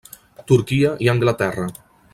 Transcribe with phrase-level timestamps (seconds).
[0.51, 1.71] Turquia i Anglaterra.